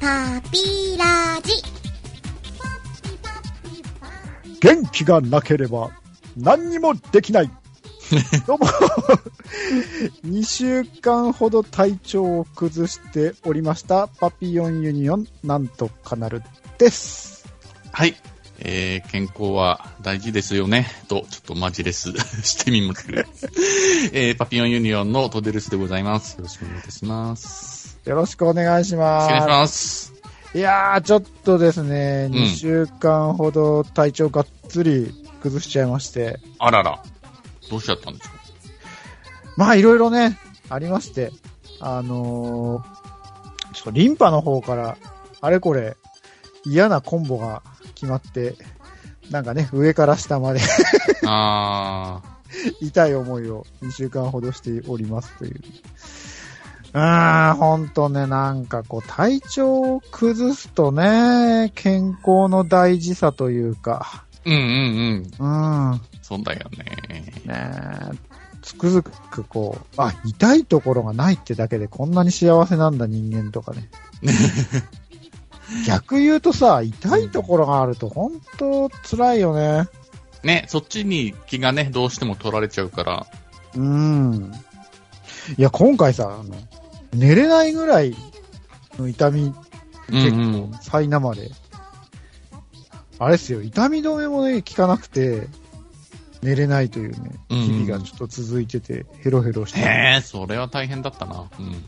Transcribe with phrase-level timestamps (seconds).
[0.00, 1.52] パピラジ。
[4.60, 5.90] 元気がなければ
[6.36, 7.50] 何にもできない。
[8.46, 8.66] どうも、
[10.24, 16.42] 2週間ほど体調を崩しておりました、パピヨンユニオンなんとかなる
[16.78, 17.46] です。
[17.90, 18.14] はい。
[18.58, 20.86] えー、健康は大事ですよね。
[21.08, 23.06] と、ちょっとマジレス してみます。
[24.12, 26.36] えー、パピヨンユニオンのトデルスでございます。
[26.36, 27.75] よろしくお願いいたします。
[28.06, 29.28] よろしくお願いしおます。
[29.28, 30.12] 願いします。
[30.54, 35.12] いやー、ちょっとですね、ん2週間ほど体調がっつり
[35.42, 37.02] 崩しちゃいまして、あらら。
[37.70, 38.36] どうしちゃったんですか？
[39.56, 40.38] まあいろいろね、
[40.70, 41.32] ありまして、
[41.80, 44.96] あのー、ちょっとリンパの方から、
[45.40, 45.96] あれこれ、
[46.64, 47.62] 嫌なコンボが
[47.94, 48.54] 決まって、
[49.30, 50.60] なんかね、上から下まで
[51.26, 52.22] あ
[52.80, 55.60] 痛い思いを2週間ほどしておりますという。
[56.96, 64.50] うーん、ほんとね、なんかこう、体調を崩すとね、健康の大事さというか、ー。
[64.50, 65.92] うんうんうん。
[65.92, 67.34] うん、そうだよね。
[67.44, 68.18] ね
[68.62, 73.90] つくづくこう、あ、痛いところがないってだけでこんなに幸せなんだ人間とかね。
[75.86, 79.86] 逆言うとさ、痛いところがあると本当辛いよね。
[80.42, 83.26] ね、そっちに気がね、どうしても取られちゃうから。
[83.74, 84.52] うん。
[85.58, 86.56] いや、今回さ、あの、
[87.14, 88.14] 寝れないぐらい
[88.98, 89.54] の痛み、
[90.08, 91.50] 結構、最生で。
[93.18, 95.48] あれっすよ、痛み止めもね、効かなくて、
[96.42, 99.80] 寝れないというね、日々がちょっと続いてて、ヘロヘロして。
[99.80, 101.48] へえ、それは大変だったな。
[101.58, 101.70] うん。
[101.70, 101.78] ね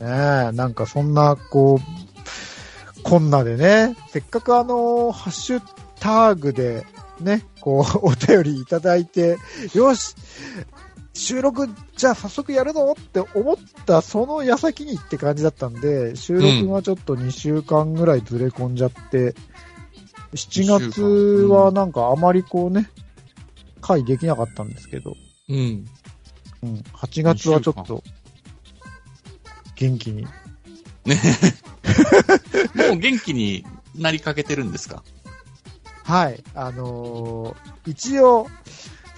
[0.00, 5.62] え、なんかそんな、こう、こんなでね、せっかくあの、ハッシュ
[6.00, 6.86] タグで、
[7.20, 9.38] ね、こう、お便りいただいて、
[9.74, 10.14] よし
[11.12, 19.34] 収録、じゃあ早速やるぞって思ったその矢先にって感じだったんで、収録がちょっと2週間ぐらいずれ込んじゃって、
[20.34, 22.88] 7月はなんかあまりこうね、
[23.80, 25.16] 回できなかったんですけど、
[25.48, 25.86] うん。
[26.62, 28.04] うん、8月はちょっと、
[29.74, 30.26] 元気に
[31.04, 31.20] ね。
[32.76, 33.64] もう元気に
[33.96, 35.02] なりかけてるんですか？
[36.04, 36.42] はい。
[36.54, 38.46] あのー一応、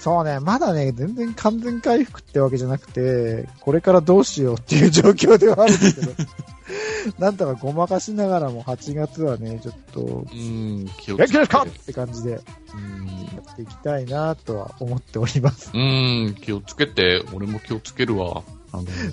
[0.03, 6.13] そうね、まだね、全然完全回復ってわけじゃなくて、これからどうしようっていう状況ではあるんですけど、
[7.21, 12.39] なんとかごまかしながらも8月はね、ちょっと、うん、気を元気ですかるって感じでや
[12.75, 15.71] うんっていきたいなとは思っております。
[15.73, 18.43] うん、気をつけて、俺も気をつけるわ。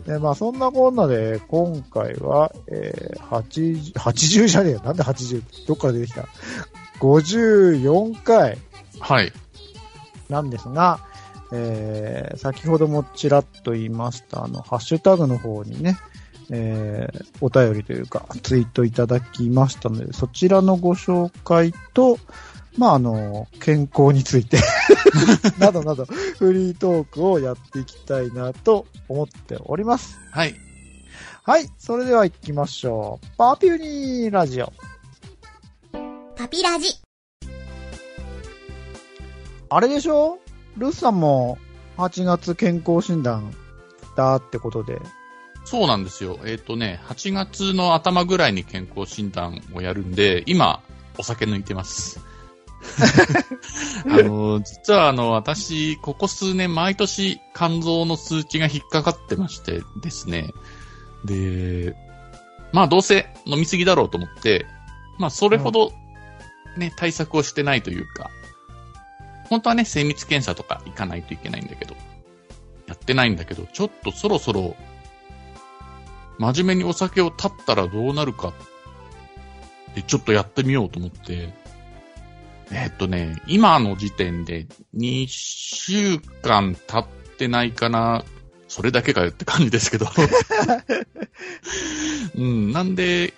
[0.08, 4.82] で、まあそんなこんなで、今回は、えー、80、80じゃねえよ。
[4.84, 5.68] なんで 80?
[5.68, 6.28] どっから出てきた
[7.00, 8.58] ?54 回。
[9.00, 9.32] はい。
[10.30, 11.00] なんですが、
[11.52, 15.98] えー先ほどもちらっと言いました、あの、ハッシュタグの方にね、
[16.52, 22.18] えーお便りというか、ツイートいただきましたので、そちらのご紹介と、
[22.78, 24.60] まあ、あの、健康について、
[25.60, 30.18] などなど、フリートークをやっていきたいなと思っております。
[30.32, 30.56] はい。
[31.44, 33.28] はい、それでは行きましょう。
[33.38, 34.72] パーピューニーラジオ。
[36.36, 37.09] パピラジ。
[39.70, 40.40] あれでしょ？
[40.78, 41.58] ルースさんも
[41.98, 43.54] 8月健康診断
[44.16, 45.00] だってことで。
[45.66, 46.40] そうなんですよ。
[46.46, 50.82] えっ、とね、8月の頭ぐらいに健康診断をやるんで、今、
[51.18, 52.20] お酒抜いてます。
[54.10, 60.54] あの、実はあの、私、ここ数年毎年肝臓の数値が引っかかってましてですね。
[61.26, 61.96] で、
[62.72, 64.66] まあどうせ飲みすぎだろうと思って、
[65.18, 65.92] まあそれほど
[66.78, 68.32] ね、対策をしてないというか、
[69.50, 71.96] 本当はね、精密検査とか行かないといけないんだけど、
[72.88, 74.76] やってないんだけど、ちょっとそろそろ
[76.40, 78.54] 真面目にお酒を断ったらどうなるか
[79.96, 81.50] で、ちょっとやってみようと思って、
[82.72, 88.24] えっとね、今の時点で2週間経ってないかな、
[88.68, 90.06] それだけかよって感じですけど。
[92.36, 93.34] うん、なんで、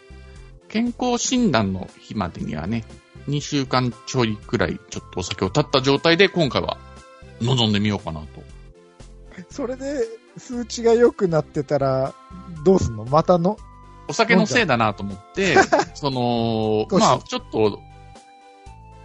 [0.68, 2.84] 健康診断の日までにはね、
[3.31, 6.78] 2週間ちょいくらいちょっとお酒を断った状態で今回は
[7.42, 8.28] 臨んでみようかなと。
[9.50, 10.06] それで
[10.38, 12.13] 数値が良くなってたら、
[12.63, 13.06] どうすんの？
[13.06, 13.57] またの、
[14.07, 15.56] お酒のせいだなと思って、
[15.95, 17.80] その、まあ、ちょっと、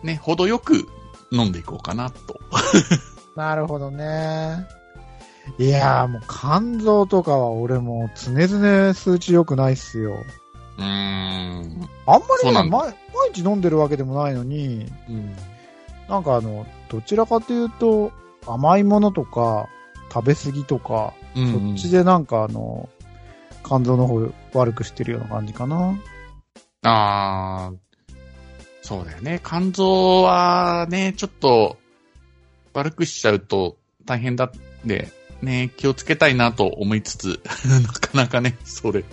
[0.02, 0.86] ね、程よく
[1.30, 2.40] 飲んでいこうかなと。
[3.36, 4.66] なるほどね。
[5.58, 10.16] いやーもう肝臓とかは俺も常々数値良くないっすよ。
[10.78, 11.88] うーん。
[12.06, 12.94] あんまりね、毎毎
[13.32, 15.36] 日飲んでるわけでもないのに、うん。
[16.08, 18.12] なんかあの、どちらかというと、
[18.46, 19.68] 甘いものとか、
[20.12, 22.88] 食べ過ぎとか、うんそっちでなんかあの、
[23.64, 25.98] 肝臓の方悪くしてるような感じかな。
[26.82, 27.76] あー、
[28.82, 29.40] そうだよね。
[29.44, 31.76] 肝臓はね、ちょっと
[32.72, 34.50] 悪くしちゃうと大変だっ
[34.86, 35.08] て、
[35.46, 37.40] ね、気をつけたいなと思いつつ、
[37.70, 39.04] なかなかね、それ、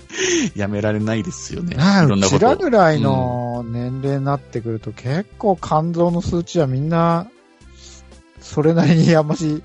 [0.55, 1.75] やめられないですよね。
[1.75, 7.29] ねえいろんなことちらぐらいの年齢になってくると、結構肝臓の数値はみんな、
[8.41, 9.61] それなりにあんまし、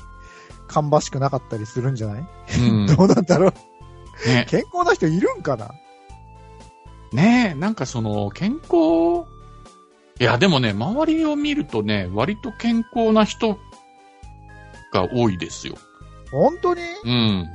[0.68, 2.26] 芳しくなかったりするんじゃない、
[2.58, 2.86] うん。
[2.94, 4.28] どうなんだろう？
[4.28, 5.70] ね、健康な人いるんかな？
[7.12, 9.26] ねなんかその、健康、
[10.20, 13.58] いや、でもね、周りを見るとね、割と健康な人
[14.92, 15.76] が多いですよ。
[16.30, 16.82] 本当に？
[17.04, 17.48] うん。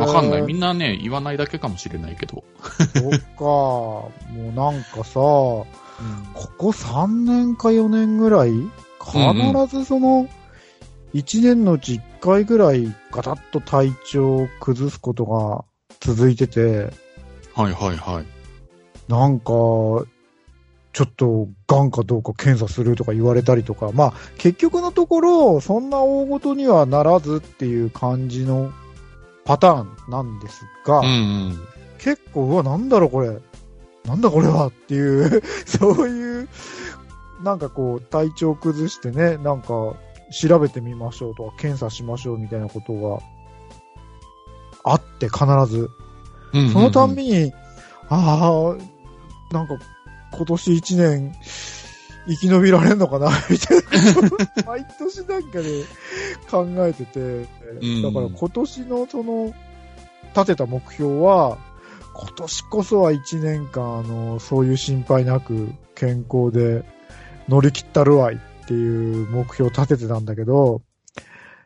[0.00, 0.42] わかんない。
[0.42, 2.42] みんなね、言わないだけかもしれないけど。
[2.60, 3.44] そっか。
[3.44, 5.66] もうなんかさ、こ
[6.58, 10.28] こ3年か4年ぐらい、必ずその、
[11.14, 15.64] 1年のうち1回ぐらいガタッと体調を崩すことが
[16.00, 16.90] 続いてて、
[17.54, 18.26] はいはいはい。
[19.08, 19.52] なんか、
[20.92, 28.72] ちょっと、癌かどうか検査するとか言われたりとか、まあ、結局のところ、そんな大ごとにはならずっていう感じの
[29.44, 31.68] パターンなんですが、うんうん。
[31.98, 33.38] 結構、うわ、なんだろうこれ。
[34.04, 36.48] なんだこれはっていう、 そういう、
[37.42, 39.94] なんかこう、体調崩してね、なんか、
[40.30, 43.18] 調べてみましょうとか、検査しましょうみたいなことが
[44.84, 45.90] あって、必ず。
[46.52, 47.50] うんうんうんそのたんびに、
[48.10, 49.78] ああ、なんか、
[50.32, 51.34] 今年一年、
[52.26, 53.30] 生き延びられんのかな？
[53.50, 55.84] みたいな毎年なんかで
[56.50, 57.18] 考えてて、
[57.84, 59.54] んだから今年のその、
[60.34, 61.58] 立てた目標は、
[62.14, 66.84] 今年こそは一年間、あの、そういう心配なく健康で
[67.48, 70.82] 乗り切ったるわいっていう目標を立ててたんだけど、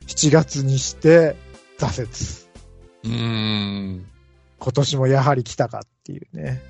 [0.07, 1.37] 7月にして
[1.79, 3.13] 挫折。
[3.13, 4.07] うーん。
[4.59, 6.63] 今年もやはり来たかっていうね。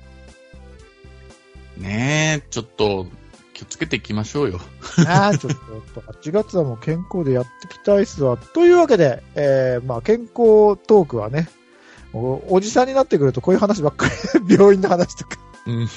[1.77, 3.07] ねえ、ちょっと、
[3.53, 4.59] 気をつけていきましょうよ。
[5.07, 5.53] ああ、ちょっ
[5.93, 8.37] と、8月はもう健康でやっていきたいっすわ。
[8.37, 11.49] というわけで、えー、まあ健康トークはね、
[12.13, 14.13] おおじさんになってくるとこういう話ばっかり、
[14.55, 15.89] 病院の話とか、うん。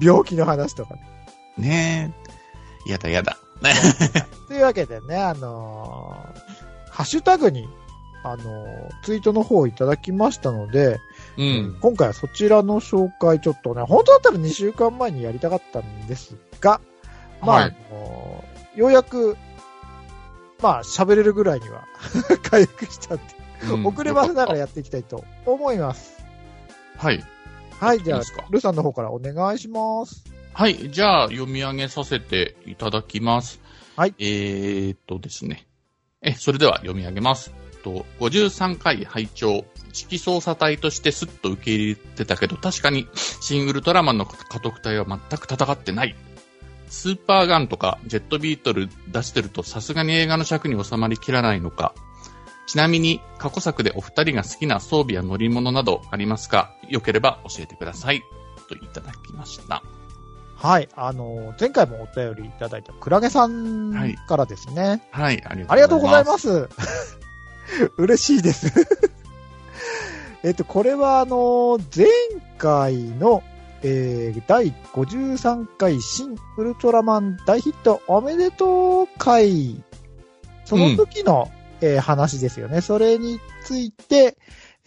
[0.00, 1.02] 病気の話とかね。
[1.56, 2.14] ね
[2.86, 2.90] え。
[2.90, 3.38] やだやだ。
[3.62, 3.72] ね
[4.48, 7.68] というわけでね、あのーハッシュタグに、
[8.24, 10.98] あのーツイートの方をいただきましたので、
[11.36, 11.76] うん。
[11.80, 16.80] 今回はそちらの紹介ちょっとね、本当だったら2週間前にやりたかったんですが、
[17.42, 19.36] まあ、はいあのーようやく、
[20.60, 21.84] まあ、喋れるぐらいには
[22.42, 23.22] 回復したんで、
[23.72, 26.24] うん遅ればせながらやっていきたいと思います。
[26.96, 27.24] はい。
[27.80, 30.24] はい、じゃあいいルさんの方からお願いします。
[30.52, 30.90] はい。
[30.90, 33.60] じゃあ、読み上げさせていただきます。
[33.96, 34.14] はい。
[34.18, 35.66] えーっとですね。
[36.22, 37.52] え、それでは読み上げます。
[37.84, 43.06] と、53回拝聴指揮操作隊としてスッと受け入れてたけど、確かに、
[43.40, 46.16] シン・ウルトラマンの家督隊は全く戦ってない。
[46.88, 51.92] スーパーガンとかジェットビートル出してるとさすがに映画の尺に収まりきらないのか。
[52.66, 56.74] ちなみに過去作でお二人が好きな装備や乗り物などありますか？
[56.88, 58.22] よければ教えてください。
[58.68, 59.82] といただきました。
[60.56, 65.02] はい、あのー前回もお便りいただいたクラゲさんはいからですね。
[65.10, 66.30] はい、ありありがとうございす。
[66.30, 67.23] ます。
[67.96, 68.72] 嬉しいです。
[70.42, 72.06] えっと、これは、あの、前
[72.58, 73.42] 回の、
[73.82, 79.82] えー第53回新ウルトラマン大ヒットおめでとう会、
[80.64, 82.80] その時の、えー話ですよね。
[82.80, 84.36] それについて、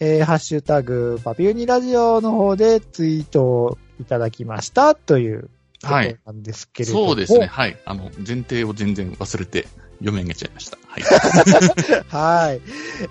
[0.00, 5.42] えーハッシュタグ、パピユニラジオの方でツイートをいただきましたという
[5.82, 7.06] ことはいなんですけれども。
[7.08, 7.46] そうですね。
[7.46, 7.76] はい。
[7.84, 9.66] あの、前提を全然忘れて
[9.98, 10.78] 読み上げちゃいました。
[10.86, 11.02] はい。
[12.08, 12.60] はい。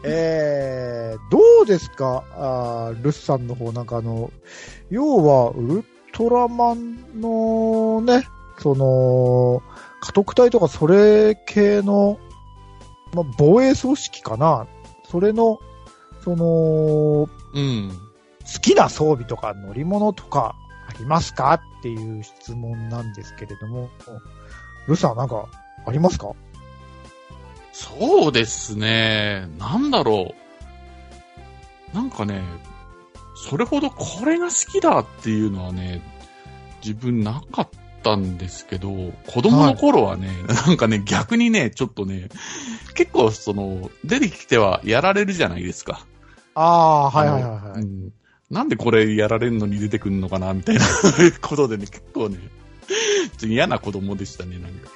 [0.03, 2.23] えー、どうですか？
[2.35, 4.31] あールスさんの方、なんかあの、
[4.89, 8.25] 要は、ウルトラマンのね、
[8.59, 9.61] その、
[10.01, 12.17] 家督隊とかそれ系の、
[13.13, 14.67] まあ、防衛組織かな？
[15.09, 15.59] それの、
[16.23, 17.91] その、うん。
[18.53, 20.55] 好きな装備とか乗り物とか
[20.89, 21.53] ありますか？
[21.79, 23.89] っていう質問なんですけれども、
[24.87, 25.49] ルスさんなんか
[25.85, 26.31] ありますか？
[27.79, 29.47] そうですね。
[29.59, 30.33] なんだろ
[31.93, 31.95] う。
[31.95, 32.41] なんかね、
[33.35, 36.01] それほどこれが好きだっていうのはね、
[36.83, 37.69] 自分なかっ
[38.01, 38.89] たんですけど、
[39.27, 40.27] 子供の頃はね、
[40.65, 42.29] なんかね、逆にね、ちょっとね、
[42.95, 46.03] 結構その、出てきてはやられるじゃないですか。
[46.55, 47.81] ああー、はいはいはいはい。
[47.81, 48.13] うん
[48.49, 50.85] なんでこれやられるのに出てくるのかな、みたいな
[51.41, 52.39] ことでね、結構ね、
[53.43, 54.89] 嫌な子供でしたね、なんか。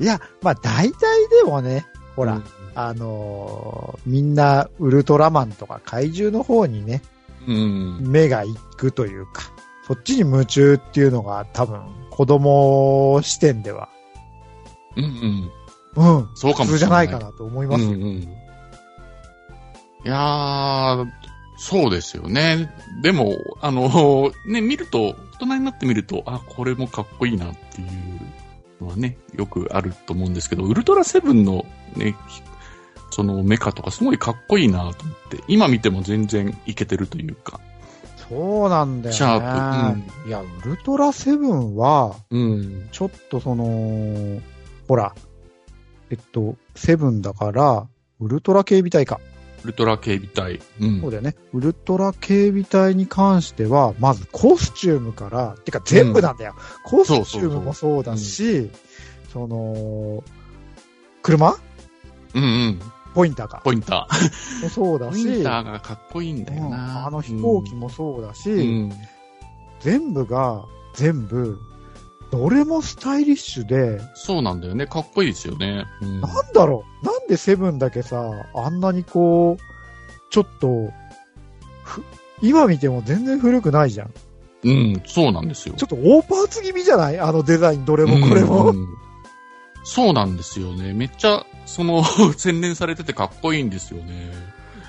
[0.00, 1.84] いや、まあ大体でもね、
[2.16, 7.02] ほら、うんあのーみんなウルトラマンとか怪獣の方にね、
[7.46, 8.00] うん。
[8.08, 9.42] 目が行くというか、
[9.86, 13.88] そっちに夢中っていうのが多分、子供視点では、
[14.96, 15.04] うん
[15.96, 16.18] うん。
[16.18, 16.64] うん、そうかもしれない。
[16.64, 17.90] 普通じゃないかなと思いますよ。
[17.90, 18.08] うんうん。
[18.18, 18.28] い
[20.04, 21.06] やー、
[21.58, 22.74] そうですよね。
[23.02, 27.88] でも、あの、ね、見ると、大人になってみると、あ、これもかっこいいなっていう
[28.82, 31.64] のはね、よくあると思うんですけど、ウルトラセブンの
[31.96, 32.14] ね、
[33.10, 37.60] そのメカとかすごいかっこいいなと思って、今見ても全然いけてるというか。
[38.28, 39.12] そうなんだよね。
[39.12, 42.88] シャーいや、ウルトラセブンは、うん。
[42.90, 44.40] ちょっとその、
[44.88, 45.14] ほら、
[46.10, 47.86] えっと、セブンだから、
[48.20, 49.20] ウルトラ警備隊か。
[49.64, 50.60] ウルトラ警備隊。
[50.80, 51.00] うん。
[51.00, 51.36] そうだよね。
[51.52, 56.54] ウルトラ警備隊に関しては、まずコスチュームから、てか全部なんだよ。
[56.84, 58.70] コスチュームもそうだし、
[59.32, 60.24] その、
[61.22, 61.56] 車？
[62.34, 62.80] うんうん。
[63.14, 63.60] ポインターか。
[63.64, 64.08] ポインタ
[64.62, 65.10] もそうだー。
[65.10, 67.06] ポし、インターがかっこいいんだようんな。
[67.06, 68.92] あの飛行機もそうだし、うん。
[69.80, 70.64] 全部が
[70.94, 71.58] 全部、
[72.32, 74.86] どれもスタイリッシュで、そうなんだよね。
[74.86, 75.84] かっこいいですよね。
[76.00, 76.20] うん。
[76.22, 77.06] なんだろう？
[77.06, 79.62] なんでセブンだけさ、あんなにこう、
[80.32, 80.90] ちょっと、
[81.84, 82.02] ふ
[82.40, 84.14] 今見ても全然古くないじゃん。
[84.64, 85.74] うん、そうなんですよ。
[85.76, 87.20] ちょっと大パーツ気味じゃない？
[87.20, 88.70] あのデザイン、どれもこれも。
[88.70, 88.88] うん
[89.84, 90.92] そうなんですよね。
[90.92, 92.04] めっちゃ、その、
[92.38, 94.30] 洗練されててかっこいいんですよね。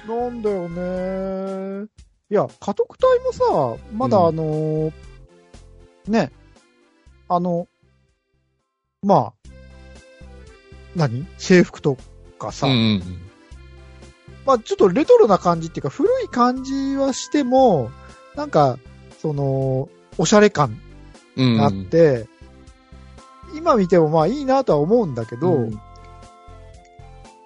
[0.07, 1.87] なんだよね。
[2.29, 4.91] いや、家督隊もさ、まだうんあのー
[6.09, 6.31] ね、
[7.35, 7.67] あの、
[9.01, 9.33] まあ、
[10.95, 11.25] 何？
[11.37, 11.97] 制服と
[12.39, 13.01] かさ、うんうん
[14.45, 17.91] まあちょっとレトロな感じっていうか、古い感じはしても、
[18.35, 18.77] なんか、
[19.21, 19.87] その、
[20.17, 20.81] おしゃれ感
[21.37, 21.57] うん。
[21.57, 22.27] があって、
[23.55, 25.79] 今見てもまあいいなとは思うんだけど、うん。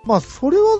[0.05, 0.79] まあそれは、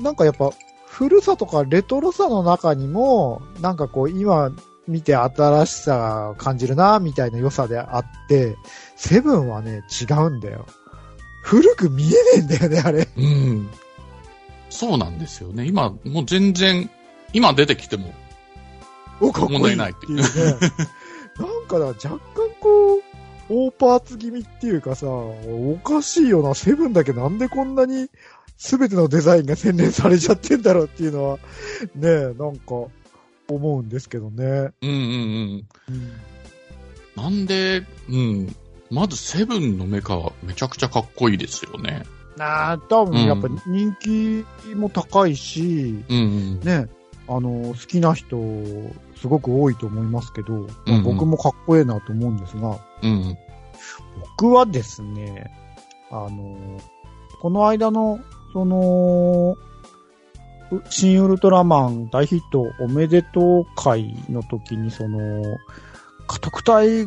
[0.00, 0.50] なんかやっぱ、
[0.86, 4.52] 古さとかレトロさの中にも、なんかこう今
[4.88, 8.56] 見て新しさ感じるな、みたいな良さであって、
[8.96, 10.66] セブンはね、違うんだよ。
[11.42, 13.08] 古く見えねえんだよね、あれ。
[13.16, 13.68] うん。
[14.70, 15.64] そうなんですよね。
[15.66, 16.90] 今、もう全然、
[17.32, 18.12] 今出てきても、
[19.20, 20.22] お、かっこいい問題ないっていうね。
[21.38, 22.18] なんかだ、若干
[22.60, 23.02] こう、
[23.48, 28.08] 大パーツ気味っていうかさ、おかしいよな、セブンだけなんでこんなに
[28.58, 31.42] 全てのデザインが洗練されちゃってんだろうっていうのは、ね
[32.04, 32.86] え、なんか、
[33.48, 34.44] 思うんですけどね。
[34.82, 35.66] うんうんうん。
[35.88, 36.12] うん
[37.16, 38.54] なんで、うん。
[38.90, 42.04] まずセブンのメカはめちゃくちゃかっこいいですよね。
[42.36, 46.60] なあ、多分うんやっぱ人気も高いし、うんうん。
[46.60, 46.88] ね、
[47.26, 48.36] あの、好きな人、
[49.16, 53.36] すごく多いと思いますけど、まあうんうん僕もかっこええなと思うんですが、うん
[54.38, 55.50] 僕はですね、
[56.10, 56.80] あの、
[57.40, 58.20] この間の、
[58.52, 59.75] その、う
[60.90, 65.42] 新ウルトラマン大ヒットおめでとう会の時に、その、
[66.26, 67.06] 家督隊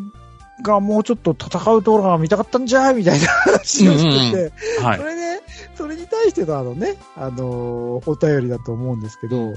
[0.62, 4.86] がもうちょっと戦うところが見たかったんじゃみたいな話をしてて、うん。
[4.86, 4.98] はい。
[4.98, 5.42] それで、
[5.76, 9.54] それに対してのあのね、あのーお便りだと思うんですけど、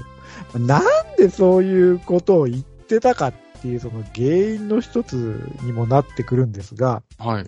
[0.57, 0.83] なん
[1.17, 7.47] でそういうことを言ってたかっていうその原因の一つにもなってくるんですが、はい。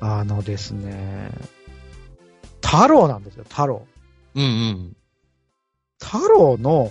[0.00, 1.30] あのですね、
[2.62, 3.86] 太郎なんですよ、太郎。
[4.34, 4.96] うんうん。
[6.00, 6.90] 太郎の、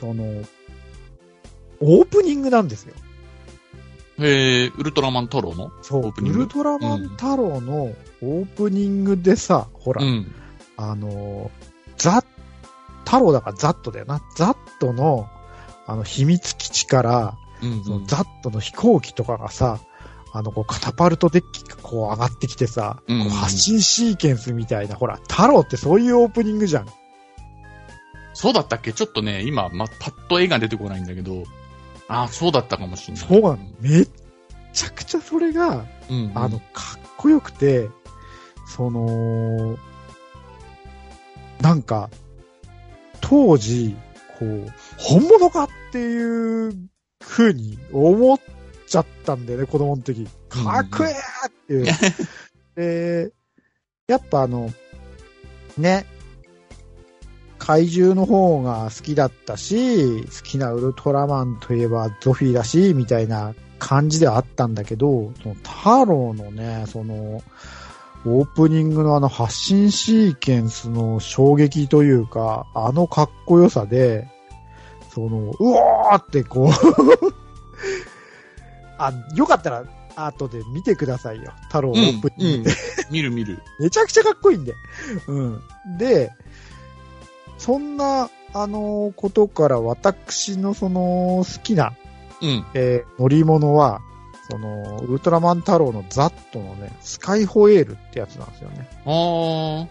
[0.00, 0.42] その、
[1.80, 2.94] オープニングなんですよ。
[4.18, 10.34] えー、ウルトラマントロのそうウルトラマン太郎のオープニングでさ、ほら、うん。
[10.78, 11.50] あの、
[11.98, 12.24] ザ、
[13.04, 14.22] 太郎だからザットだよな。
[14.36, 15.28] ザットの、
[15.86, 19.80] あの、秘密基地から、うんそのザットの飛行機とかがさ、
[20.32, 26.86] あの、こう、カタパルトデッキがこう上がってきてさ、うんこう発信シーケンスみたいな、ほら、太郎ってそういうオープニングじゃん。
[28.36, 28.92] そうだったっけ？
[28.92, 31.44] ちょっとね、今、ま、パッと絵が出てこないんだけど、
[32.06, 33.26] ああ、そうだったかもしれない。
[33.26, 33.58] そうなの。
[33.80, 34.08] めっ
[34.74, 36.32] ちゃくちゃそれが、うんうん。
[36.34, 37.88] あの、かっこよくて、
[38.68, 39.78] その、
[41.62, 42.10] なんか、
[43.22, 43.96] 当時、
[44.38, 46.74] こう、本物かっていう
[47.20, 48.38] 風に思っ
[48.86, 50.28] ちゃったんだよね、子供の時。
[50.50, 53.26] かっこええーっていう。
[53.28, 53.32] で、
[54.06, 54.70] やっぱあの、
[55.78, 56.04] ね、
[57.66, 67.42] 怪獣の方が好きだったし、好きなウルトラマンといえばゾフィーだし、みたいな感じではあったんだけど、その太郎のね、その、
[68.24, 74.28] オープニングのあの発信シーケンスの衝撃というか、あのかっこよさで、
[75.12, 76.68] その、うおーってこう
[78.96, 81.52] あ、よかったら、後で見てくださいよ。
[81.64, 82.76] 太郎オープニングで。
[83.10, 83.58] 見る見る。
[83.80, 84.72] めちゃくちゃかっこいいんで。
[85.26, 85.60] うん。
[85.98, 86.30] で、
[87.58, 91.92] そんな、あのことから私のその好きな
[92.40, 92.64] うん。
[92.74, 94.00] えー乗り物は、
[94.50, 98.88] その、ウルトラマン太郎のザットのね、スカイホエールってやつなんですよね。
[99.04, 99.86] あー。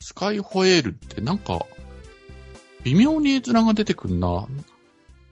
[0.00, 1.66] スカイホエールってなんか、
[2.82, 4.46] 微妙に絵面が出てくんな。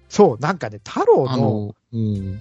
[0.09, 2.41] そう、なんかね、太郎の、うん。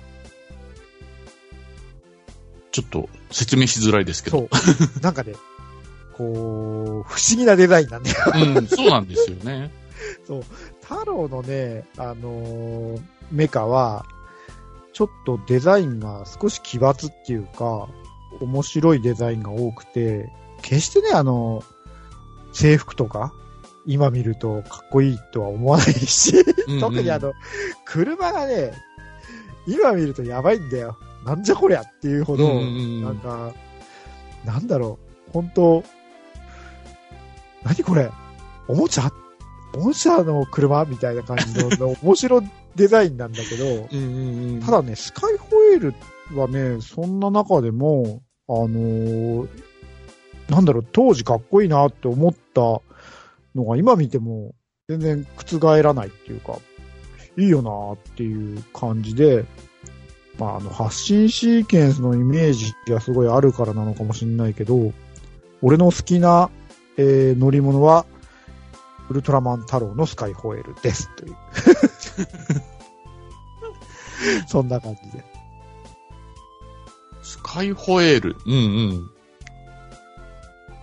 [2.72, 4.38] ちょっと説明しづらいですけど。
[4.38, 5.34] そう、なんかね、
[6.18, 8.18] こう、不思議なデザインなんだよ。
[8.34, 9.72] うん、そうなんですよね。
[10.82, 14.06] 太郎のね、あのーメカは、
[14.94, 17.88] ちょっとデザインが少し奇抜っていうか、
[18.40, 20.30] 面白いデザインが多くて、
[20.62, 21.64] 決してね、あの、
[22.54, 23.34] 制服とか、
[23.86, 26.36] 今見るとかっこいいとは思わないし、
[26.68, 27.34] うんうん特にあの、
[27.86, 28.74] 車がね、
[29.68, 30.98] 今見るとやばいんだよ。
[31.26, 33.54] なんじゃこりゃっていうほど、うんうんなんか、
[34.46, 35.84] なんだろう、本当
[37.64, 38.10] 何これ？
[38.68, 39.12] おもちゃ？
[39.74, 40.86] おもちゃの車？
[40.86, 42.42] みたいな感じのの 面白
[42.76, 44.62] デザインなんだけど、うんうんうん。
[44.62, 45.94] ただね、スカイホエール
[46.40, 49.48] はね、そんな中でも、あのー
[50.50, 52.62] なんだろう、当時かっこいいなって思った
[53.54, 54.56] のが今見ても
[54.88, 56.58] 全然覆らないっていうか、
[57.38, 59.46] いいよなっていう感じで、
[60.40, 64.94] まあ、あの、発信シーケンスのイメージがすごいあるからなのかもしれないけど、
[65.62, 66.50] 俺の好きな、
[66.98, 68.06] えー乗り物は、
[69.10, 71.10] ウルトラマン太郎のスカイホエールです。
[71.16, 71.36] という。
[74.48, 75.24] そんな感じで。
[77.22, 78.36] スカイホエール。
[78.46, 78.58] うんう
[78.94, 79.12] ん。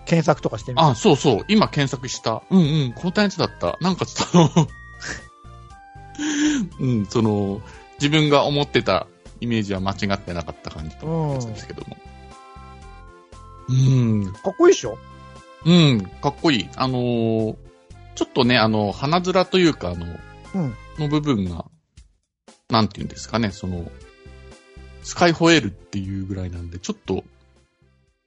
[0.07, 0.85] 検索とかしてみて。
[0.85, 1.45] あ、そうそう。
[1.49, 2.43] 今検索した。
[2.51, 2.93] うんうん。
[2.95, 3.77] こんなやつだった。
[3.81, 4.69] なんかちょっと
[6.81, 7.61] うん、その、
[7.99, 9.07] 自分が思ってた
[9.41, 11.97] イメージは間違ってなかった感じのやつですけども。
[13.69, 14.33] うん。
[14.33, 14.99] かっこいいっしょ？
[15.65, 16.69] うん、かっこいい。
[16.77, 17.57] あのー
[18.15, 20.07] ちょっとね、あの、花面というか、あの、
[20.55, 21.65] うんの部分が、
[22.71, 23.91] なんていうんですかね、その、
[25.03, 27.25] スカイホエールっていうぐらいなんで、ちょっと、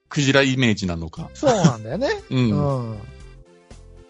[0.10, 1.30] クジライメージなのか。
[1.34, 2.10] そうなんだよね。
[2.30, 2.36] う。
[2.36, 3.00] うんん。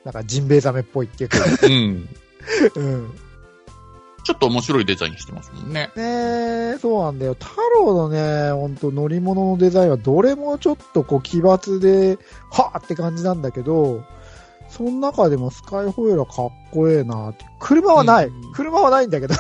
[0.04, 1.38] なんかジンベエザメっぽいっていうか。
[1.64, 2.10] うん。
[2.76, 3.20] うん。
[4.28, 5.90] ちょっと面白いデザインしてますもんね。
[5.96, 6.04] ね
[6.76, 7.34] え、そうなんだよ。
[7.40, 12.20] 太郎のね、ほんと乗り物のデザインはどれもちょっとこう奇抜で、
[12.52, 14.04] はぁって感じなんだけど、
[14.68, 17.46] その中でもスカイホエールはかっこええなって。
[17.62, 18.28] 車はない。
[18.28, 19.36] うん車はないんだけど、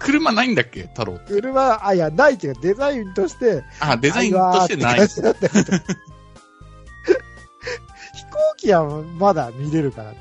[0.00, 0.82] 車ないんだっけ？
[0.88, 1.18] 太郎。
[1.26, 5.00] 車、あ、いや、ないっていうかデザインとして、あ、デザインとしてない。
[5.08, 5.18] 飛行
[8.58, 8.84] 機は
[9.18, 10.12] まだ見れるから。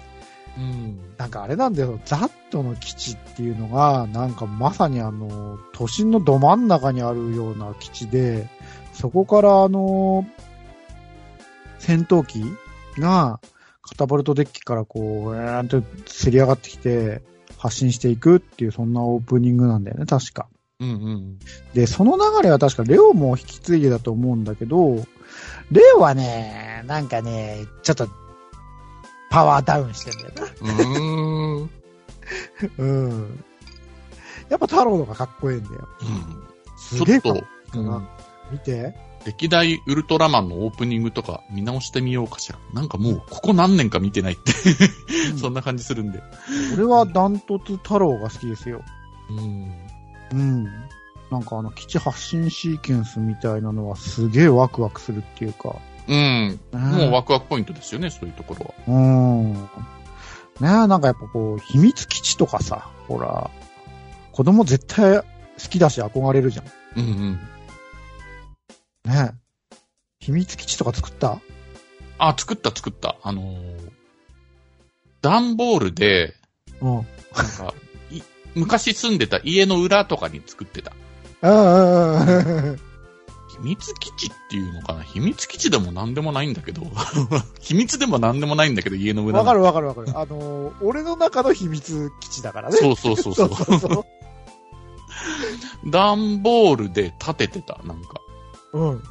[0.57, 0.99] うん。
[1.17, 8.47] なんかあれなんだよ、ザットの基地っていうのが、なんかまさにあの、都心のど真ん中にあるような基地で、
[8.93, 10.25] そこからあの、
[11.79, 12.43] 戦闘機
[12.99, 13.39] が、
[13.81, 17.21] カタパルトデッキからこう、えーんとせり上がってきて、
[17.57, 20.47] 発進していくっていう、そんなオープニングなんだよね、確か。
[20.79, 21.39] うんうん。
[21.73, 25.05] で、その流れは確かレオも引き継いでだと思うんだけど、
[25.71, 28.09] レオはね、なんかね、ちょっと、
[29.35, 30.43] パワーダウンしてんだよな。
[30.45, 31.69] うーん。
[32.77, 33.43] うん。
[34.47, 35.89] やっぱ太郎のがかっこいいんだよ。
[36.01, 37.97] うんすげえかっな。
[37.97, 38.07] うん
[38.53, 38.95] 見て。
[39.25, 42.59] 歴代ウルトラマンのオープニングとか見直してみようかしら。
[42.73, 44.53] なんかもう、ここ何年か見てないって、
[45.37, 46.23] そんな感じするんで。
[46.75, 48.83] 俺はダントツ太郎が好きですよ。
[49.31, 49.73] うん。
[50.31, 50.63] うん。
[51.29, 55.75] なんかあの基地発進シーケンスみたいなのはすげえワクワクするっていうか。
[56.07, 56.59] うん。
[56.73, 58.99] もうわワクワクポイントですよね、そういうところは。
[58.99, 59.53] うん。
[59.53, 59.59] ね
[60.61, 63.49] え、なんかやっぱこう、秘密基地とかさ、ほら、
[64.31, 65.23] 子供絶対好
[65.69, 66.65] きだし憧れるじゃん。
[66.97, 67.09] うんう
[69.09, 69.11] ん。
[69.11, 69.75] ねえ。
[70.19, 71.39] 秘密基地とか作った？
[72.17, 73.15] あ、作った作った。
[73.21, 73.91] あのー、
[75.21, 76.35] 段ボールで、
[76.81, 76.97] うん。
[76.97, 77.73] うんなんか、
[78.11, 78.21] い
[78.55, 80.93] 昔住んでた家の裏とかに作ってた。
[81.41, 82.79] うんうん。
[83.61, 85.03] 秘密基地っていうのかな？
[85.03, 86.81] 秘密基地でも何でもないんだけど。
[87.61, 90.09] 秘密でも何でもないんだけど、家の裏のわかるわかるわかる。
[90.17, 92.77] あのー、俺の中の秘密基地だからね。
[92.77, 93.49] そうそうそうそう。
[93.55, 94.05] そうそう。
[95.89, 98.21] 段ボールで建ててた、なんか。
[98.73, 98.89] うん。
[98.89, 99.01] うん。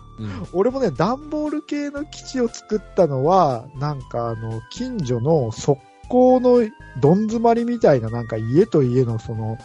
[0.52, 5.80] 俺もね、段ボール系の基地を作ったのは、なんかあの、近所の側
[6.10, 9.58] 溝のどん詰まりみたいな、なんか家と家のその、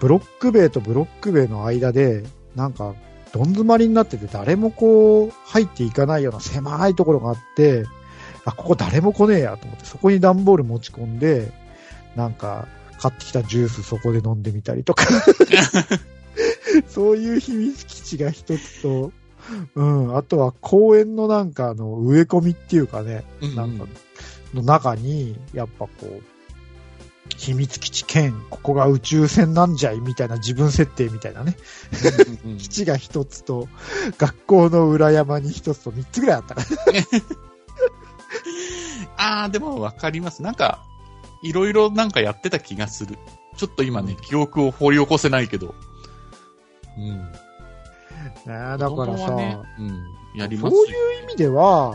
[0.00, 2.94] ブロック塀とブロック塀の間で、なんか、
[3.34, 7.84] どん詰まりになってて、誰もこう、入っていかないような狭いところがあって、
[8.44, 11.52] あ、ここ誰も来ねえやと思って、そこに段ボール持ち込んで、
[12.14, 12.68] なんか、
[13.00, 15.06] 買ってきたジュースそこで飲んでみたりとか、
[16.86, 19.10] そういう秘密基地が一つと、
[19.74, 20.16] うん。
[20.16, 23.84] あとは公園のなんかあの植え込みっていうかね、うんなんか
[24.54, 26.22] の中に、やっぱこう、
[27.36, 31.56] 秘密基地兼、ここが宇宙船なんじゃいみたいな自分設定みたいなね。
[32.44, 33.68] うんうん基地が一つと、
[34.18, 36.66] 学校の裏山に一つと三つぐらいあったから。
[39.44, 40.42] あー、でもわかります。
[40.42, 40.84] なんか、
[41.42, 43.18] いろいろなんかやってた気がする。
[43.56, 45.74] ちょっと今ね、記憶を掘り起こせないけど。
[46.98, 47.08] うん。
[47.08, 47.18] ね
[48.46, 50.04] えだからさ、はね、うん。
[50.34, 50.82] やりそますよ。
[50.82, 51.94] ういう意味では、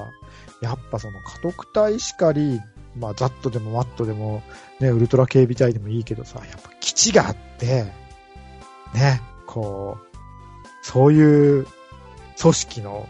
[0.61, 2.59] やっぱその家督隊しかり、
[2.99, 4.43] まあザットでもマットでも、
[4.79, 7.85] ね、ウルトラ警備隊でもいいけどさ、やっぱ基地があって、
[8.93, 10.17] ね、こう、
[10.81, 11.67] そういう
[12.39, 13.07] 組織の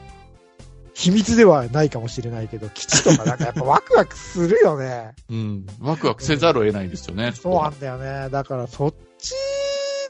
[0.93, 5.13] 秘密ではないかもしれないけど、基地とかなんかやっぱ ワクワクするよね。
[5.30, 5.65] うん。
[5.80, 7.32] ワクワクせざるを得ないですよね。
[7.32, 8.30] そうなんだよね。
[8.30, 9.34] だからそっち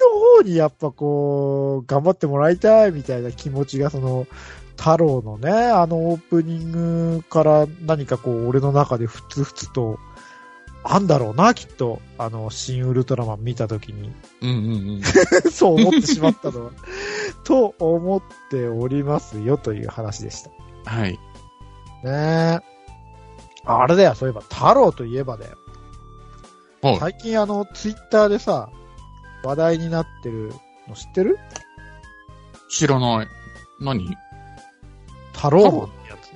[0.02, 4.26] の方にやっぱこう、頑張ってもらいたいみたいな気持ちがその、
[4.80, 6.72] 太郎のね、あのオープニン
[7.18, 10.00] グから何かこう、俺の中でふつふつと、
[10.86, 12.00] あんだろうな、きっと。
[12.18, 14.13] あの、新ウルトラマン見たときに。
[14.42, 15.02] うんうんうん。
[15.52, 16.72] そう思ってしまったのは。
[17.44, 20.52] と思っておりますよという話でした。
[20.86, 21.12] はい。
[21.12, 21.20] ね
[22.06, 22.60] え。
[23.65, 25.58] あれだよ、そういえば、太郎といえばだよ。
[26.82, 26.98] はい。
[27.00, 28.70] 最近あの、ツイッターでさ、
[29.44, 30.54] 話題になってる
[30.88, 31.38] の知ってる？
[32.70, 33.28] 知らない。
[33.82, 34.15] 何？
[35.39, 36.32] 太郎マンってやつ。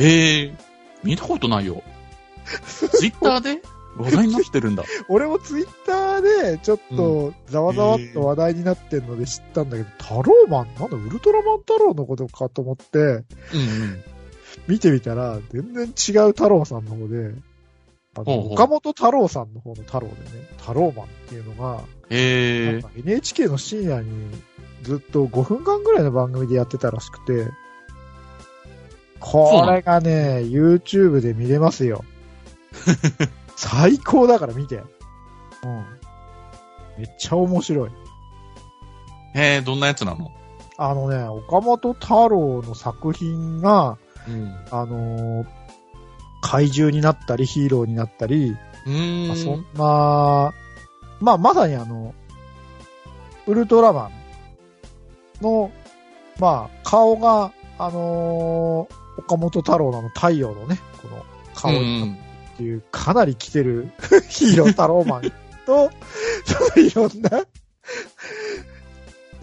[0.00, 0.56] え えー、
[1.02, 1.82] 見たことないよ。
[2.64, 3.60] ツイッターで？
[3.96, 4.84] 話題になってるんだ。
[5.08, 10.74] 俺もツイッターでちょっとざわざわっと話題になってるので知ったんだけど、太郎マン？
[10.78, 13.24] なんだ、ウルトラマン太郎のことかと思って、うんうん。
[14.68, 17.34] 見てみたら、全然違う太郎さんの方で、
[18.16, 24.30] あのほうほう岡本太郎さんの方の太郎でね、太郎マンっていうのが、ええなんか NHK の深夜に
[24.84, 27.50] ずっと5分間ぐらいの番組でやってたらしくて、
[29.18, 32.04] これがね、YouTube で見れますよ。
[33.56, 34.76] 最高だから見て。
[34.76, 34.84] うん。
[36.98, 37.90] めっちゃ面白い。
[39.34, 40.30] ええどんなやつなの？
[40.76, 43.96] あのね、岡本太郎の作品が、
[44.28, 44.54] うん。
[44.70, 45.46] あのー
[46.46, 48.54] 怪獣になったり、ヒーローになったり、
[48.86, 49.28] ん。
[49.28, 50.52] まあそんな、
[51.20, 52.14] まあ、まさにあの、
[53.46, 54.10] ウルトラマン
[55.44, 55.70] の、
[56.40, 61.74] まあ、顔が、あのー岡本太郎の太陽のね、この顔っ
[62.56, 63.90] ていう、かなり来てる
[64.28, 65.32] ヒーロー太郎マン
[65.66, 65.90] と、
[66.44, 67.44] そのいろんな、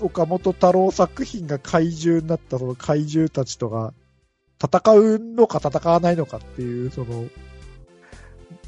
[0.02, 3.94] 岡本太郎作品が怪獣になったその怪獣たちとが、
[4.64, 7.26] 戦うのか戦わないのかっていう、その、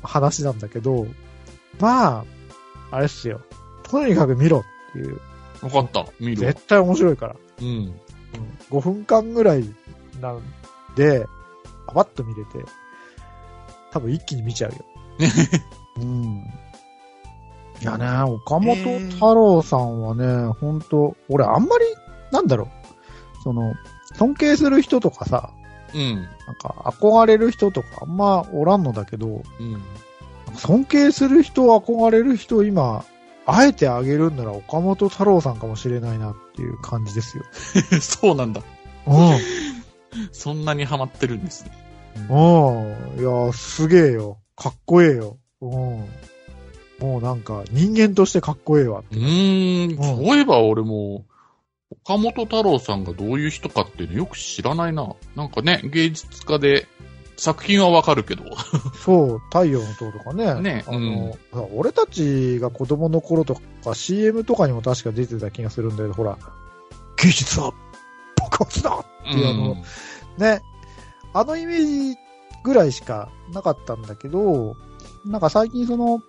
[0.02, 1.08] 話なんだけど、
[1.80, 2.26] まあ、
[2.92, 3.42] あれっすよ。
[3.84, 5.20] とにかく見ろっていう。
[5.64, 6.06] わかった。
[6.20, 6.54] 見るわ。
[6.54, 7.36] 絶対面白いから。
[7.62, 7.68] うん。
[7.68, 7.96] うん、
[8.70, 9.64] 5分間ぐらい
[10.20, 10.42] なん
[10.96, 11.26] で、
[11.88, 12.50] パパッと見れて、
[13.92, 14.78] 多分一気に見ちゃうよ。
[16.02, 16.44] うん。
[17.82, 18.76] いやね、岡本
[19.10, 21.86] 太郎さんはね、ほんと、俺あんまり、
[22.32, 22.70] なんだろ
[23.40, 23.74] う、その、
[24.16, 25.52] 尊敬する人とかさ、
[25.94, 26.16] うん。
[26.16, 29.84] なんか憧れる人とかあんまおらんのだけど、うん。
[30.56, 33.06] 尊敬する人、憧れる人、今、
[33.46, 37.44] あえてあげるんなら岡本太郎さんかもしれないなっていう感じですよ。
[38.02, 38.62] そうなんだ。
[39.08, 39.40] うん。
[40.32, 41.72] そんなにハマってるんですね。
[42.30, 43.20] うん。
[43.20, 44.38] いや、すげえよ。
[44.56, 45.38] かっこええよ。
[45.62, 45.70] うん。
[47.00, 49.04] もうなんか、人間としてかっこええわ。
[49.12, 49.92] うーん。
[49.92, 51.26] うんそういえば俺も、
[51.92, 55.16] 岡本太郎さんがどういう人かっていうのよく知らないな。
[55.36, 56.88] なんかね、芸術家で、
[57.44, 58.44] 作品はわかるけど。
[59.04, 60.62] そう、太陽の塔とかね。
[60.62, 66.38] ねあの、ほら俺たちが子供の頃とか CM とかにも確か出てた気がするんだけど、ほら、
[67.22, 67.74] 芸術は
[68.40, 69.76] 爆発だっていうあの、
[70.38, 70.62] ね、
[71.34, 72.18] あのイメージ
[72.64, 74.78] ぐらいしかなかったんだけど、
[75.26, 76.22] なんか最近その、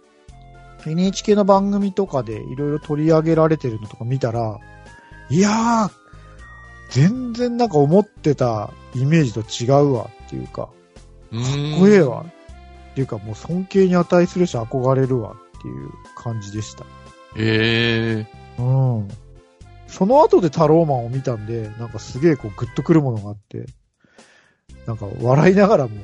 [0.84, 4.58] NHK の番組とかでいろいろ取り上げられてるのとか見たら、
[5.30, 5.90] いやー、
[6.90, 10.68] 全然なんか思ってたイメージと違うわっていうか
[11.40, 12.24] っこええわ
[12.92, 16.84] っていうかもう尊敬に値するし憧れるわっていう感じでした。
[17.36, 18.26] え
[18.58, 18.62] えう
[19.00, 19.08] ん。
[19.86, 23.66] その後でタローマンを見たんで、なんかすげえこうグッとくるものがあって、
[24.86, 26.00] なんか笑いながらも、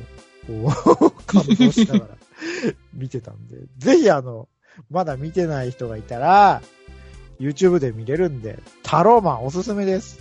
[0.47, 2.16] こう、感動しながら
[2.95, 4.49] 見てたんで、ぜひあの、
[4.90, 6.62] まだ見てない人がいたら、
[7.38, 10.21] YouTube で見れるんで、タローマンおすすめです。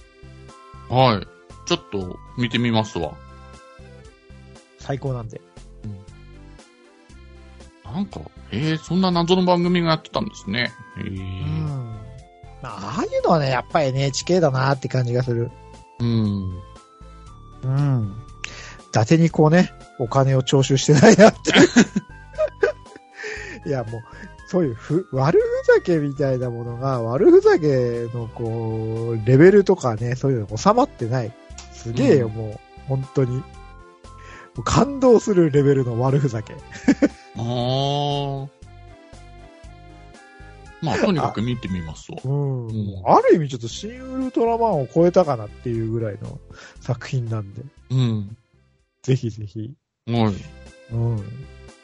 [0.90, 1.28] はい。
[1.68, 3.14] ちょっと見てみますわ。
[4.90, 5.40] 最高なんで。
[7.86, 8.22] なんか、
[8.52, 10.72] ええそんな謎の番組がやってたんですね。
[10.98, 12.00] ええうん。
[12.64, 15.52] まあ、ああいうのはね、やっぱり NHK だなって感じがする。
[16.00, 16.60] うん。
[17.64, 18.16] うん。
[18.90, 21.52] 伊達にこうね、お金を徴収してないなって
[23.70, 24.02] いや、もう、
[24.48, 31.32] そういうふ、悪ふざけみたいなものが、悪ふざけの、こう、レベルとかね、そういうの収まってない。
[31.74, 33.44] すげえよ、うんもう、本当に。
[34.64, 36.54] 感動するレベルの悪ふざけ。
[37.38, 38.48] あー。
[40.82, 42.20] まあ、とにかく見てみますわ。
[42.24, 42.68] うん。
[42.68, 46.40] うんある意味ちょっと新ウルトラマンを超えたかなっていうぐらいの
[46.80, 48.38] 作品なんで、うん。
[49.04, 49.72] ぜひぜひ、
[50.08, 50.36] はい。
[50.94, 51.24] うん、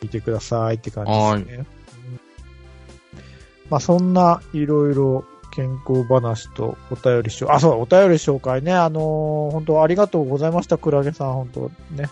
[0.01, 1.11] 見てくださいって感じ
[1.45, 1.57] ですね。
[1.59, 1.67] うん
[3.69, 7.51] まあそんないろいろ健康話とお便りしよう。
[7.51, 8.73] あ、そう、お便り紹介ね。
[8.73, 12.09] あのー本当ありがとうございました、クラゲさん、本当ね。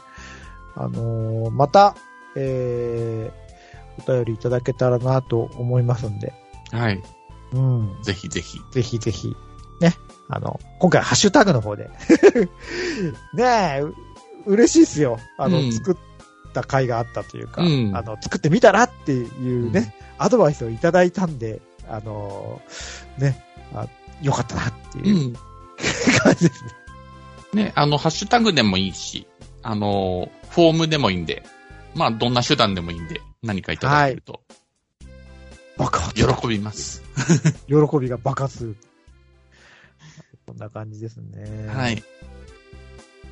[0.75, 1.95] あのーまた、
[2.35, 6.33] えー、お便りいただけたらなと思いますんで、
[6.71, 7.01] はい。
[7.53, 8.59] うん、ぜひぜひ。
[8.71, 9.35] ぜひぜひ、
[9.79, 9.93] ね、
[10.27, 11.89] あの、今回ハッシュタグの方で、
[13.35, 13.43] ね
[13.79, 13.93] え、う
[14.45, 15.19] 嬉しいっすよ。
[15.37, 15.95] あの、うん作っ
[16.53, 23.87] た回があったというか、うんあの、作ってみたらっていうね、アドバイスをいただいたんで、あのーね、あ、
[24.21, 25.01] よかったなってう。
[25.03, 25.33] いうん
[26.23, 26.71] 感じですね。
[27.65, 29.27] ね、あの、ハッシュタグでもいいし、
[29.63, 31.43] あの、フォームでもいいんで、
[31.95, 34.41] まあ、どんな手段でもいいんで、何かいただけると、
[35.77, 36.13] 爆発。
[36.15, 37.01] 喜びます。
[37.67, 38.75] 喜びが爆発。
[40.45, 41.67] こんな感じですね。
[41.67, 42.03] はい。。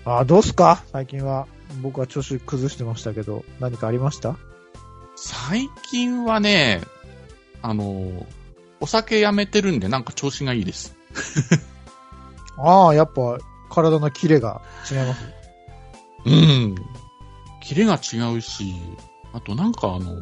[0.06, 0.84] あ、どうっすか？
[0.92, 1.48] 最近は。
[1.82, 4.36] 僕は調子崩してましたけど、何かありました？
[5.16, 6.82] 最近はね、
[7.62, 8.26] あの、
[8.80, 10.96] お酒やめてるんで、なんか調子がいいです。
[12.58, 13.38] ああ、やっぱ、
[13.70, 15.22] 体のキレが違います。
[16.26, 16.76] うん。
[17.62, 18.76] キレが違うし、
[19.34, 20.16] あとなんかあの、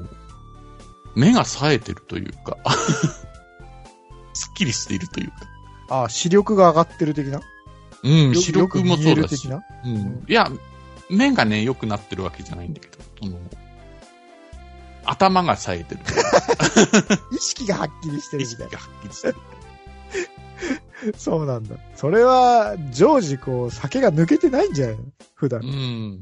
[1.16, 2.58] 目が冴えてるというか、
[4.34, 5.36] すっきりしているというか。
[5.90, 7.42] ああ、視力が上がってる的な？
[8.04, 9.50] うん、よ視力もそうだし。
[9.50, 10.24] うん。
[10.28, 10.50] いや、
[11.10, 13.38] 目がね、良くなってるわけじゃないんだけど、その、
[15.06, 16.02] 頭が冴えてる。
[17.36, 19.36] 意識がはっきりしてる意みたい識がはっきりしてる。
[21.06, 21.14] な。
[21.18, 21.76] そうなんだ。
[21.96, 25.04] それは、常時こう、酒が抜けてないんじゃないの？
[25.36, 25.62] 普段。
[25.62, 26.22] うん。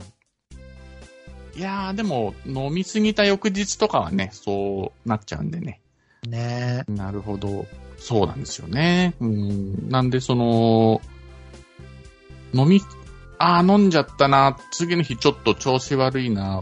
[1.56, 5.82] いやー、でも、飲みすぎた翌日とかはね、そうなっちゃうんでね。
[6.28, 7.66] ねなるほど。
[7.98, 9.16] そうなんですよね。
[9.20, 9.90] うん。
[9.90, 11.02] なんで、その、
[12.54, 12.82] 飲み、
[13.40, 14.58] ああ、飲んじゃったな。
[14.72, 16.62] 次の日ちょっと調子悪いな。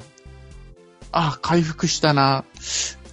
[1.11, 2.45] ああ、回復したな。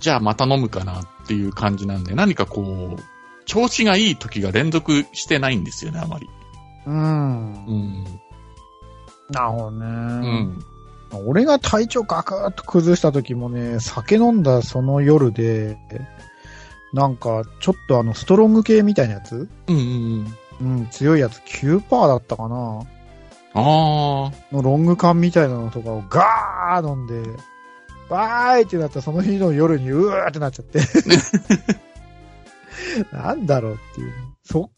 [0.00, 3.02] じゃあまた飲むかなっていう感じなんで、何かこう、
[3.46, 6.28] 調子がいい時が連続してないんですよね、あまり。
[6.86, 7.52] うん。
[7.66, 8.04] うん。
[9.30, 9.86] なるほどね。
[9.86, 11.26] うん。
[11.26, 15.76] 俺が体調ガクッと崩した時もね、酒飲んだその夜で、
[16.92, 19.48] なんか、ちょっとあの、ストロング系みたいなやつ？
[19.66, 20.78] うんうんうん。
[20.78, 22.80] うん、強いやつ9%だったかな
[23.54, 23.62] ああ。
[24.52, 27.22] のロング缶みたいなのとかをガー飲んで、
[28.08, 30.80] バーイってなったらその日の夜にうーってなっちゃって。
[33.12, 34.12] なんだろうっていう。
[34.44, 34.70] そん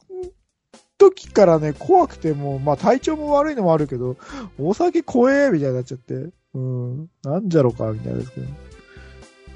[0.98, 4.16] 時からね、怖くてもう、まあ体調も悪いのもあるけど、
[4.58, 6.30] お酒怖えみたいになっちゃって。
[6.54, 7.10] うん。
[7.22, 8.46] なんじゃろかみたいですけど。
[8.46, 8.52] ね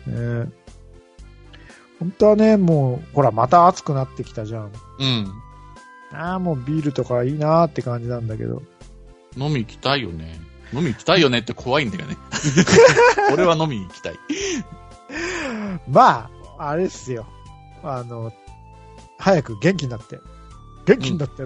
[0.07, 0.47] え
[2.01, 4.73] 本当はね、もう、ほら、また暑くなってきたじゃん。
[5.01, 5.33] うん。
[6.13, 8.63] ああ、もうビールとかいいなーって感じなんだけど。
[9.37, 10.41] 飲み行きたいよね。
[10.73, 12.17] 飲み行きたいよねって怖いんだよね。
[13.33, 14.19] 俺は飲みに行きたい。
[15.89, 17.27] まあ、あれっすよ。
[17.83, 18.33] あの、
[19.19, 20.21] 早く元気になって。
[20.87, 21.45] 元気になって、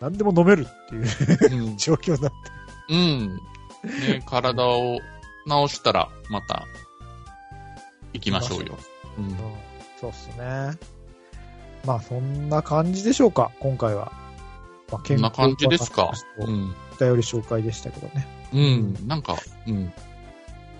[0.00, 0.94] 何でも飲めるって
[1.54, 1.76] いううん。
[1.78, 2.36] 状況になって。
[2.90, 3.36] うん。
[3.36, 4.98] ね、体を
[5.68, 6.66] 治したら、また、
[8.12, 8.78] 行きましょうよ。
[9.18, 9.36] うんうん。
[10.00, 10.72] そうっすね。
[11.84, 14.12] まあ、そんな感じでしょうか、今回は。
[14.90, 16.12] まあ、こんな感じですか？
[16.38, 16.74] おうん。
[16.98, 18.26] 便り紹介でしたけどね。
[18.54, 19.06] うん。
[19.06, 19.36] なんか、
[19.66, 19.92] うん。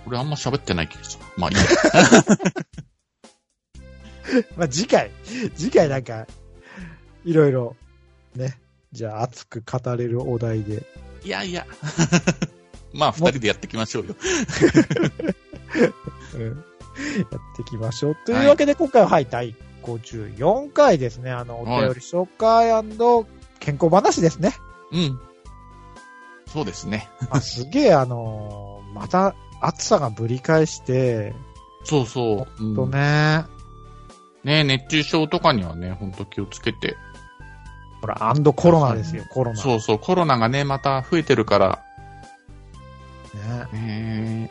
[0.06, 1.24] 俺あんま喋ってない気がする。
[1.36, 1.62] まあいいや。
[4.56, 5.10] まあ、次回、
[5.56, 6.26] 次回なんか、
[7.24, 7.76] いろいろ、
[8.34, 8.58] ね。
[8.92, 10.82] じゃあ、熱く語れるお題で。
[11.24, 11.66] いやいや。
[12.94, 14.14] まあ二人でやっていきましょうよ。
[16.34, 16.64] うん
[16.98, 18.16] やっていきましょう。
[18.24, 21.30] というわけで、今回は、はい、第54回ですね。
[21.30, 22.70] あの、お便り紹介
[23.60, 24.54] 健康話ですね。
[24.90, 25.20] うん。
[26.46, 27.08] そうですね。
[27.30, 31.34] あすげえ、あのーまた暑さがぶり返して、
[31.84, 32.64] そうそう。
[32.64, 33.44] うんとね、
[34.44, 36.96] ね熱中症とかにはね、ほんと気をつけて。
[38.00, 39.56] ほら、アンドコロナですよ、コロナ。
[39.56, 41.84] そうそう、コロナがね、また増えてるから。
[43.72, 44.50] ね、ね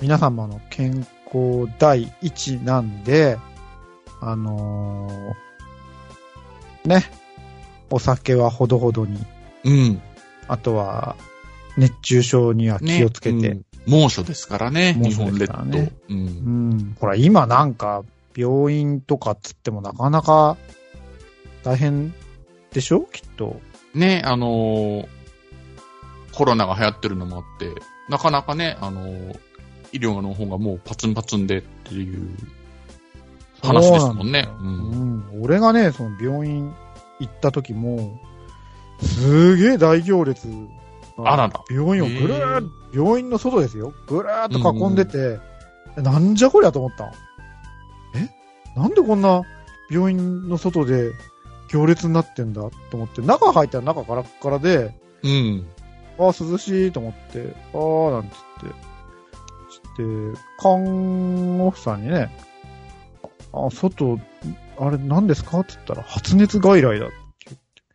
[0.00, 3.38] 皆様の健康第一なんで、
[4.20, 7.10] あのーね、
[7.90, 9.18] お酒はほどほどに、
[9.64, 10.02] うん。
[10.48, 11.16] あとは、
[11.76, 15.64] 熱中症には気をつけて、ねうん猛暑ですからね、猛日本列島。
[15.64, 16.12] ねう。
[16.12, 16.96] うんん。
[17.00, 18.04] ほら、今なんか、
[18.36, 20.56] 病院とかっつってもなかなか
[21.62, 22.14] 大変
[22.72, 23.00] でしょ？
[23.12, 23.60] きっと。
[23.94, 25.08] ね、あのー
[26.32, 27.74] コロナが流行ってるのもあって、
[28.08, 29.38] なかなかね、あのー
[29.92, 32.36] 医療の方がもうパツンパツンでっていう
[33.60, 34.44] 話ですもんね。
[34.44, 35.42] そうなんうん。
[35.42, 36.72] 俺がね、その病院
[37.18, 38.20] 行った時も、
[39.02, 40.46] すげえ大行列
[41.18, 43.92] があらら病院をぐるーっ、病院の外ですよ。
[44.06, 45.40] ぐるーっと囲んでて、
[46.00, 47.12] なんじゃこりゃと思った。
[48.76, 49.42] えなんでこんな
[49.90, 51.12] 病院の外で
[51.68, 55.66] 行列になってんだと思って、中入ったら中カラッカラで、うん。
[56.18, 58.90] ああ、涼しいと思って、ああ、なんつって。
[59.70, 62.30] して、看護婦さんにね、
[63.52, 64.18] あ、外、
[64.78, 67.06] あれ何ですかって言ったら、発熱外来だ。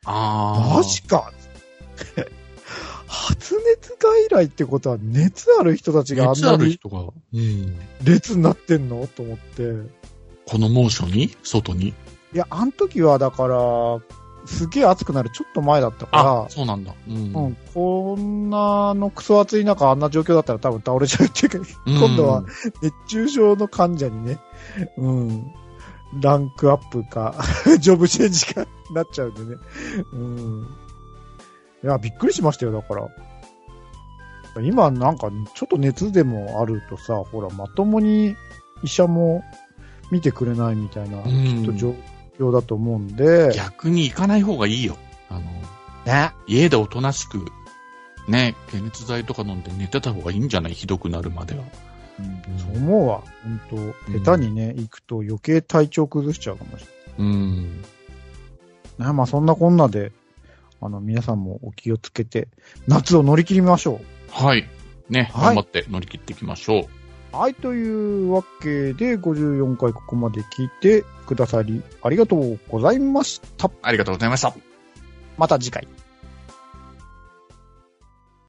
[0.06, 0.76] ああ。
[0.78, 1.32] マジか
[3.08, 7.00] 発熱外来ってことは、熱ある人たちがあん熱あなにる人が、
[7.34, 7.78] うん。
[8.04, 10.05] 列になってんのと思って。
[10.48, 11.36] この猛暑に？
[11.44, 11.90] 外に？
[11.90, 11.94] い
[12.38, 14.00] や、あの時はだから、
[14.46, 16.94] すげえ暑くなるちょっと前だったあか、そうなんだ。
[17.08, 17.34] うん。
[17.34, 22.44] ら、うん、こんなのクソ暑い中あんな状況だったら多分倒れちゃうっていうか、今度は
[22.82, 24.38] 熱中症の患者にね、
[24.98, 25.54] うん、
[26.22, 27.36] ランクアップか、
[27.80, 29.62] ジョブチェンジかなっちゃうんでね。
[30.14, 30.68] うん。
[31.84, 33.08] いや、びっくりしましたよ、だから。
[34.62, 38.36] 今なんか、ちょっと熱でもあるとさ、ほら、まともに
[38.84, 39.44] 医者も
[40.12, 41.96] 見てくれないみたいな、うんきっと状
[42.40, 44.98] 況だと思うんで、逆に行かない方がいいよ。
[45.30, 45.42] あの、
[46.06, 46.32] ね。
[46.48, 47.46] 家でおとなしく、
[48.28, 50.74] ね、解熱剤とか飲んで寝てた方がいいんじゃない？
[50.74, 51.64] ひどくなるまでは。
[52.20, 53.24] うんそう思うわ。
[53.70, 56.86] 本当下手にね、行くと余計体調崩しちゃうかもし
[57.18, 57.82] うん。
[59.00, 59.08] れない。
[59.10, 60.12] ね、まあそんなこんなで、
[60.82, 62.48] あの、皆さんもお気をつけて、
[62.88, 64.68] 夏を乗り切りましょはい。
[65.10, 66.80] ね、はい頑張って乗り切っていきましょう。
[66.82, 66.86] う。
[67.36, 73.70] はい、というわけで、54回ここまで聞いてくださり、ありがとうございました。
[73.82, 74.56] ありがとうございました。
[75.38, 75.86] また次回。